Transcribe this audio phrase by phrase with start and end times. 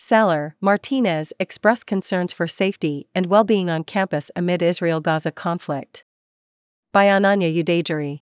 [0.00, 6.04] Saller, Martinez expressed concerns for safety and well being on campus amid Israel Gaza conflict.
[6.90, 8.20] By Ananya Udaygiri.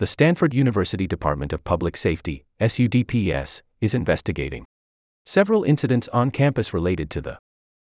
[0.00, 4.64] The Stanford University Department of Public Safety, SUDPS, is investigating
[5.24, 7.38] several incidents on campus related to the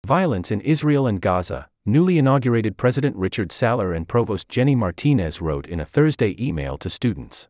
[0.07, 5.67] violence in Israel and Gaza, newly inaugurated President Richard Saller and Provost Jenny Martinez wrote
[5.67, 7.49] in a Thursday email to students.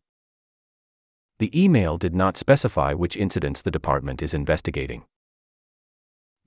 [1.38, 5.04] The email did not specify which incidents the department is investigating.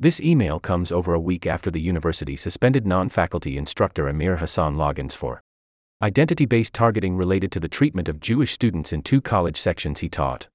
[0.00, 4.76] This email comes over a week after the university suspended non faculty instructor Ameer Hasan
[4.76, 5.40] Loggins for
[6.00, 10.08] identity based targeting related to the treatment of Jewish students in two college sections he
[10.08, 10.46] taught.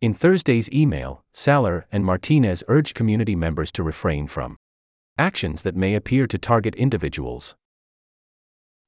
[0.00, 4.56] In Thursday's email, Saller and Martinez urged community members to refrain from
[5.16, 7.54] actions that may appear to target individuals.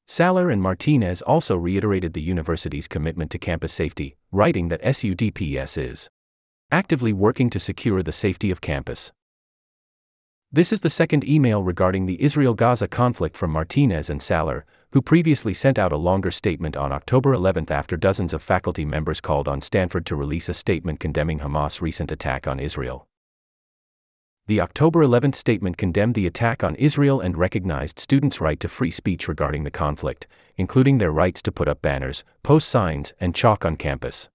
[0.08, 6.08] Saller and Martinez also reiterated the university's commitment to campus safety, writing that SUDPS is
[6.72, 9.12] actively working to secure the safety of campus.
[10.50, 15.02] This is the second email regarding the Israel Gaza conflict from Martinez and Saller, who
[15.02, 19.48] previously sent out a longer statement on October 11 after dozens of faculty members called
[19.48, 23.06] on Stanford to release a statement condemning Hamas' recent attack on Israel.
[24.46, 28.90] The October 11 statement condemned the attack on Israel and recognized students' right to free
[28.90, 33.66] speech regarding the conflict, including their rights to put up banners, post signs, and chalk
[33.66, 34.30] on campus.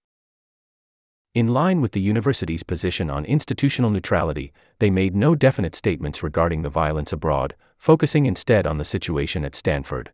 [1.37, 6.63] In line with the university's position on institutional neutrality, they made no definite statements regarding
[6.63, 10.11] the violence abroad, focusing instead on the situation at Stanford.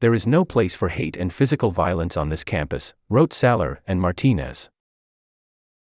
[0.00, 4.00] There is no place for hate and physical violence on this campus, wrote Saller and
[4.00, 4.70] Martinez.